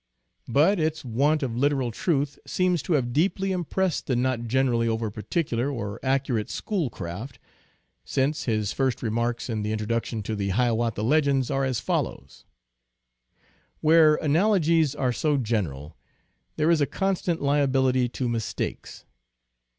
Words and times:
But 0.47 0.79
its 0.79 1.05
want 1.05 1.43
of 1.43 1.55
literal 1.55 1.91
truth 1.91 2.39
seems 2.47 2.81
to 2.81 2.93
have 2.93 3.13
deeply 3.13 3.51
impressed 3.51 4.07
the 4.07 4.15
not 4.15 4.45
generally 4.45 4.87
over 4.87 5.11
particular 5.11 5.69
or 5.69 5.99
accurate 6.01 6.49
Schoolcraft, 6.49 7.37
since 8.03 8.45
his 8.45 8.73
first 8.73 9.03
remarks 9.03 9.47
in 9.47 9.61
the 9.61 9.71
Introduction 9.71 10.23
to 10.23 10.35
the 10.35 10.49
Hiawatha 10.49 11.03
Legends 11.03 11.51
are 11.51 11.65
as 11.65 11.79
follows:" 11.79 12.45
Where 13.81 14.15
analogies 14.15 14.95
are 14.95 15.13
so 15.13 15.37
general, 15.37 15.95
there 16.55 16.71
is 16.71 16.81
a 16.81 16.87
constant 16.87 17.39
liability 17.39 18.09
to 18.09 18.27
mistakes. 18.27 19.05